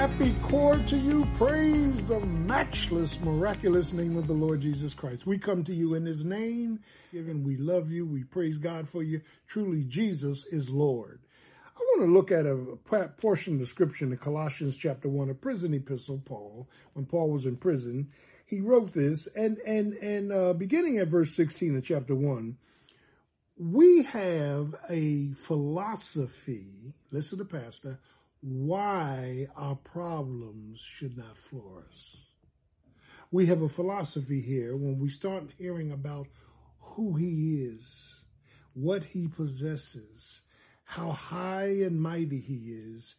[0.00, 1.28] happy chord to you.
[1.36, 5.26] Praise the matchless, miraculous name of the Lord Jesus Christ.
[5.26, 6.80] We come to you in his name,
[7.12, 8.06] given we love you.
[8.06, 9.20] We praise God for you.
[9.46, 11.20] Truly, Jesus is Lord.
[11.76, 15.34] I want to look at a portion of the scripture in Colossians chapter 1, a
[15.34, 18.08] prison epistle, Paul, when Paul was in prison.
[18.46, 22.56] He wrote this, and, and, and uh, beginning at verse 16 of chapter 1,
[23.58, 27.98] we have a philosophy, listen to Pastor,
[28.40, 32.16] why our problems should not floor us.
[33.30, 36.26] We have a philosophy here when we start hearing about
[36.78, 38.24] who he is,
[38.72, 40.40] what he possesses,
[40.84, 43.16] how high and mighty he is,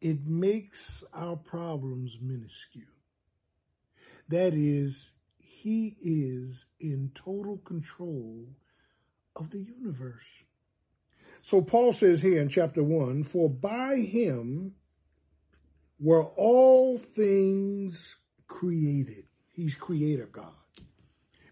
[0.00, 2.84] it makes our problems minuscule.
[4.28, 8.48] That is, he is in total control
[9.36, 10.26] of the universe.
[11.44, 14.72] So Paul says here in chapter 1 For by him
[16.00, 19.24] were all things created.
[19.52, 20.54] He's creator God.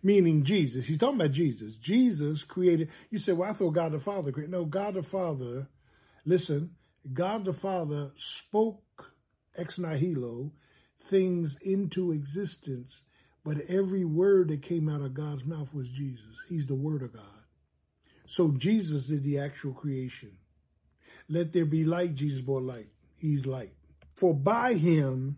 [0.02, 0.86] Meaning Jesus.
[0.86, 1.76] He's talking about Jesus.
[1.76, 2.88] Jesus created.
[3.10, 4.50] You say, well, I thought God the Father created.
[4.50, 5.68] No, God the Father,
[6.24, 6.70] listen,
[7.12, 9.12] God the Father spoke
[9.58, 10.52] ex nihilo
[11.04, 13.02] things into existence,
[13.44, 16.42] but every word that came out of God's mouth was Jesus.
[16.48, 17.41] He's the Word of God.
[18.32, 20.38] So Jesus did the actual creation.
[21.28, 22.88] Let there be light, Jesus brought light.
[23.18, 23.74] He's light.
[24.14, 25.36] For by him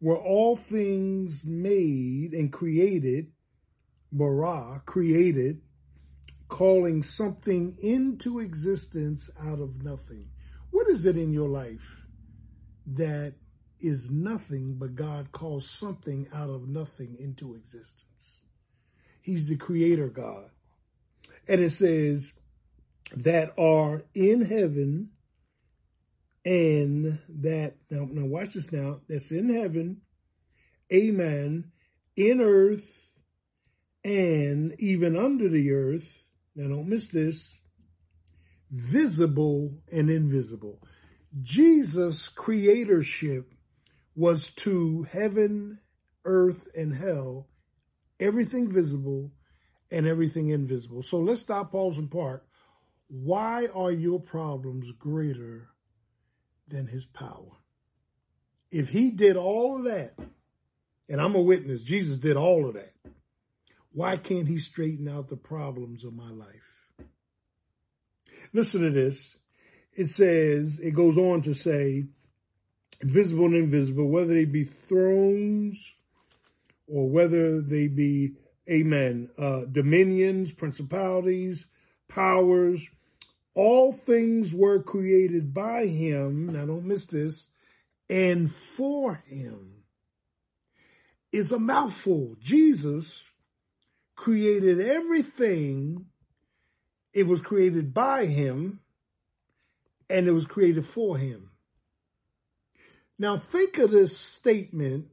[0.00, 3.30] were all things made and created,
[4.10, 5.60] bara, created,
[6.48, 10.30] calling something into existence out of nothing.
[10.70, 12.06] What is it in your life
[12.86, 13.34] that
[13.80, 18.38] is nothing, but God calls something out of nothing into existence?
[19.20, 20.48] He's the creator God.
[21.48, 22.34] And it says,
[23.16, 25.10] that are in heaven
[26.44, 30.02] and that, now, now watch this now, that's in heaven,
[30.92, 31.70] amen,
[32.16, 33.10] in earth
[34.04, 37.56] and even under the earth, now don't miss this,
[38.70, 40.82] visible and invisible.
[41.42, 43.44] Jesus' creatorship
[44.14, 45.78] was to heaven,
[46.24, 47.48] earth, and hell,
[48.20, 49.32] everything visible
[49.94, 51.02] and everything invisible.
[51.02, 52.44] So let's stop, pause, and park.
[53.08, 55.68] Why are your problems greater
[56.68, 57.52] than his power?
[58.70, 60.18] If he did all of that,
[61.08, 62.92] and I'm a witness, Jesus did all of that,
[63.92, 67.08] why can't he straighten out the problems of my life?
[68.52, 69.36] Listen to this.
[69.92, 72.06] It says, it goes on to say,
[73.00, 75.94] visible and invisible, whether they be thrones
[76.88, 78.32] or whether they be
[78.68, 81.66] amen, uh, dominions, principalities,
[82.08, 82.86] powers,
[83.54, 86.52] all things were created by him.
[86.52, 87.46] Now don't miss this.
[88.10, 89.84] And for him
[91.32, 92.36] is a mouthful.
[92.40, 93.28] Jesus
[94.16, 96.06] created everything.
[97.12, 98.80] It was created by him
[100.10, 101.50] and it was created for him.
[103.18, 105.06] Now think of this statement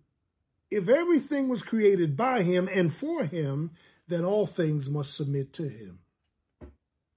[0.72, 3.72] if everything was created by him and for him,
[4.08, 6.00] then all things must submit to him.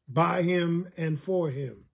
[0.09, 1.84] By him and for him.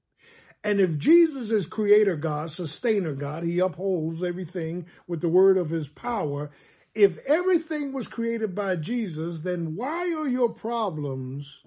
[0.65, 5.71] And if Jesus is creator God, sustainer God, he upholds everything with the word of
[5.71, 6.51] his power.
[6.95, 11.63] If everything was created by Jesus, then why are your problems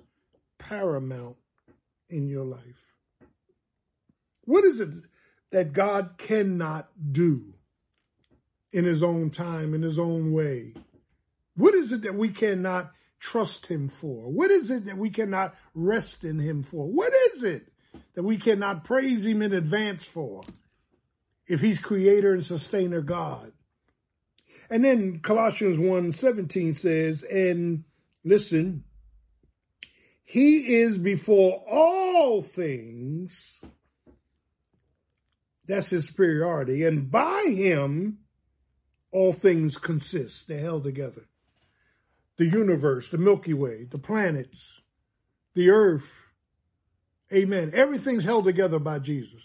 [0.59, 1.37] paramount
[2.09, 2.61] in your life?
[4.45, 4.89] What is it
[5.51, 7.52] that God cannot do?
[8.73, 10.73] In his own time, in his own way?
[11.55, 14.29] What is it that we cannot trust him for?
[14.29, 16.89] What is it that we cannot rest in him for?
[16.89, 17.71] What is it
[18.15, 20.43] that we cannot praise him in advance for?
[21.45, 23.51] If he's creator and sustainer God.
[24.69, 27.83] And then Colossians 1 17 says, and
[28.23, 28.85] listen,
[30.23, 33.61] he is before all things.
[35.67, 36.85] That's his superiority.
[36.85, 38.19] And by him,
[39.13, 40.47] all things consist.
[40.47, 41.23] They're held together.
[42.37, 44.81] The universe, the Milky Way, the planets,
[45.53, 46.09] the earth.
[47.31, 47.71] Amen.
[47.73, 49.43] Everything's held together by Jesus.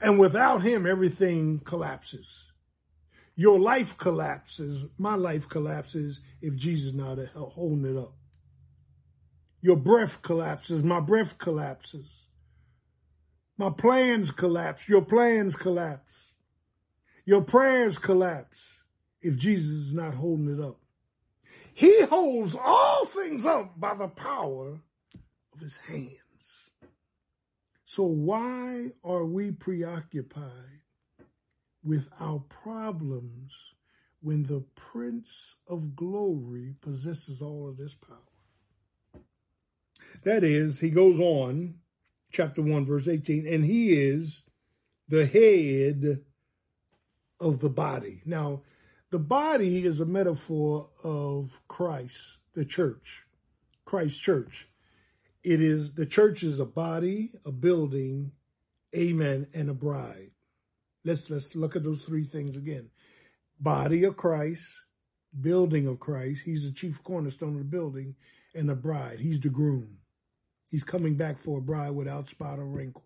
[0.00, 2.52] And without him, everything collapses.
[3.36, 4.84] Your life collapses.
[4.98, 8.14] My life collapses if Jesus is not holding it up.
[9.62, 10.82] Your breath collapses.
[10.82, 12.26] My breath collapses.
[13.56, 14.88] My plans collapse.
[14.88, 16.23] Your plans collapse.
[17.24, 18.60] Your prayers collapse
[19.22, 20.78] if Jesus is not holding it up.
[21.72, 24.78] He holds all things up by the power
[25.52, 26.18] of his hands.
[27.84, 30.80] So why are we preoccupied
[31.84, 33.52] with our problems
[34.24, 39.20] when the Prince of Glory possesses all of this power.
[40.22, 41.74] That is, he goes on,
[42.32, 44.42] chapter 1, verse 18, and he is
[45.08, 46.22] the head
[47.40, 48.22] of the body.
[48.24, 48.62] Now,
[49.10, 53.22] the body is a metaphor of Christ, the church,
[53.84, 54.68] Christ church.
[55.42, 58.32] It is the church is a body, a building,
[58.96, 60.30] amen, and a bride.
[61.04, 62.88] Let's let's look at those three things again.
[63.60, 64.66] Body of Christ,
[65.40, 66.42] building of Christ.
[66.44, 68.16] He's the chief cornerstone of the building,
[68.54, 69.20] and the bride.
[69.20, 69.98] He's the groom.
[70.70, 73.04] He's coming back for a bride without spot or wrinkle.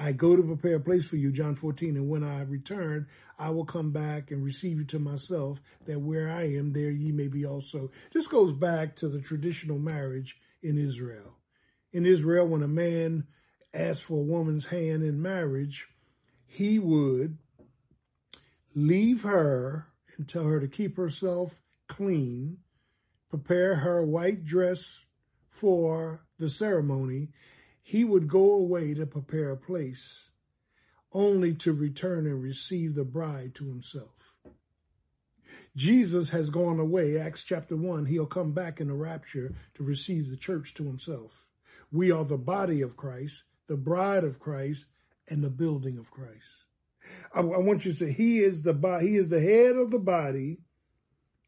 [0.00, 3.50] I go to prepare a place for you, John 14, and when I return, I
[3.50, 7.26] will come back and receive you to myself, that where I am, there ye may
[7.26, 7.90] be also.
[8.12, 11.34] This goes back to the traditional marriage in Israel.
[11.92, 13.26] In Israel, when a man
[13.74, 15.88] asked for a woman's hand in marriage,
[16.46, 17.36] he would
[18.76, 21.58] leave her and tell her to keep herself
[21.88, 22.58] clean,
[23.30, 25.04] prepare her white dress
[25.48, 27.30] for the ceremony,
[27.88, 30.28] he would go away to prepare a place,
[31.10, 34.34] only to return and receive the bride to himself.
[35.74, 38.04] Jesus has gone away, Acts chapter 1.
[38.04, 41.46] He'll come back in the rapture to receive the church to himself.
[41.90, 44.84] We are the body of Christ, the bride of Christ,
[45.26, 46.66] and the building of Christ.
[47.34, 49.90] I, I want you to say, He is the body, He is the head of
[49.90, 50.58] the body.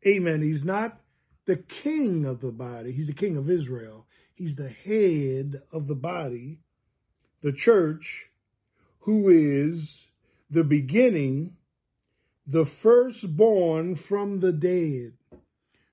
[0.06, 0.40] Amen.
[0.40, 0.98] He's not
[1.44, 4.06] the king of the body, He's the king of Israel.
[4.40, 6.60] He's the head of the body,
[7.42, 8.30] the church,
[9.00, 10.06] who is
[10.48, 11.58] the beginning,
[12.46, 15.12] the firstborn from the dead.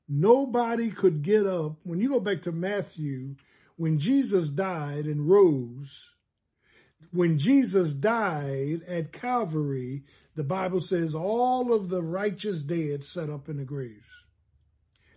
[0.07, 1.75] Nobody could get up.
[1.83, 3.35] When you go back to Matthew,
[3.75, 6.15] when Jesus died and rose,
[7.11, 10.05] when Jesus died at Calvary,
[10.35, 14.07] the Bible says all of the righteous dead sat up in the graves.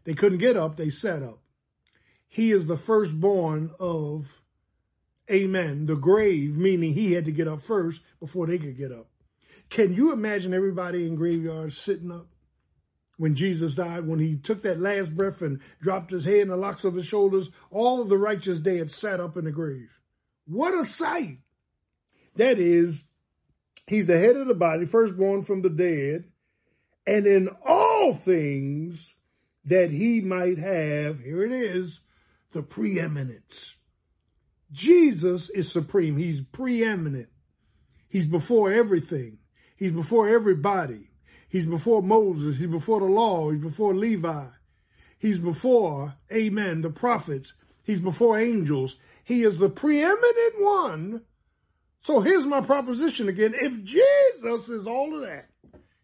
[0.03, 1.39] They couldn't get up, they sat up.
[2.33, 4.41] He is the firstborn of,
[5.29, 9.09] amen, the grave, meaning he had to get up first before they could get up.
[9.69, 12.29] Can you imagine everybody in graveyards sitting up
[13.17, 16.57] when Jesus died, when he took that last breath and dropped his head in the
[16.57, 17.51] locks of his shoulders?
[17.73, 19.91] All of the righteous dead sat up in the grave.
[20.47, 21.39] What a sight!
[22.37, 23.03] That is,
[23.89, 26.27] he's the head of the body, firstborn from the dead,
[27.09, 29.17] and in all things
[29.65, 32.01] that he might have, here it is,
[32.53, 33.77] the preeminence.
[34.73, 36.17] Jesus is supreme.
[36.17, 37.29] He's preeminent.
[38.09, 39.39] He's before everything.
[39.77, 41.11] He's before everybody.
[41.49, 42.59] He's before Moses.
[42.59, 43.51] He's before the law.
[43.51, 44.47] He's before Levi.
[45.19, 47.53] He's before, amen, the prophets.
[47.83, 48.97] He's before angels.
[49.23, 51.23] He is the preeminent one.
[52.01, 53.55] So here's my proposition again.
[53.55, 55.51] If Jesus is all of that,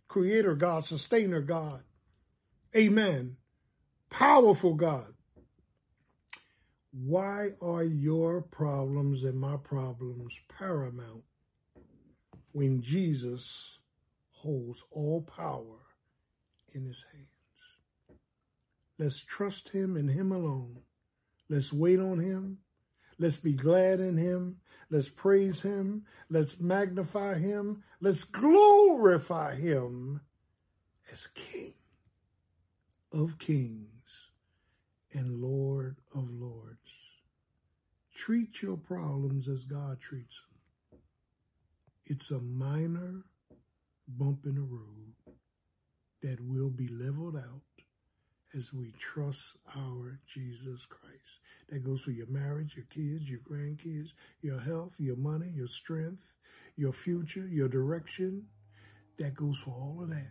[0.06, 1.80] creator God, sustainer God,
[2.76, 3.36] amen,
[4.10, 5.14] powerful God,
[7.04, 11.24] why are your problems and my problems paramount
[12.52, 13.78] when Jesus
[14.30, 15.78] holds all power
[16.72, 18.18] in his hands?
[18.98, 20.78] Let's trust him and him alone.
[21.50, 22.58] Let's wait on him.
[23.18, 24.56] Let's be glad in him.
[24.88, 26.06] Let's praise him.
[26.30, 27.84] Let's magnify him.
[28.00, 30.22] Let's glorify him
[31.12, 31.74] as King
[33.12, 34.25] of kings
[35.16, 36.92] and Lord of lords.
[38.14, 40.38] Treat your problems as God treats
[40.92, 41.00] them.
[42.04, 43.24] It's a minor
[44.06, 45.14] bump in the road
[46.22, 47.62] that will be leveled out
[48.54, 51.40] as we trust our Jesus Christ.
[51.70, 54.10] That goes for your marriage, your kids, your grandkids,
[54.42, 56.32] your health, your money, your strength,
[56.76, 58.44] your future, your direction.
[59.18, 60.30] That goes for all of that.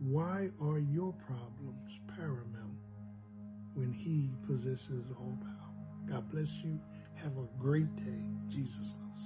[0.00, 2.53] Why are your problems paramount
[3.74, 5.74] when he possesses all power?
[6.08, 6.78] God bless you.
[7.14, 8.24] Have a great day.
[8.48, 9.23] Jesus loves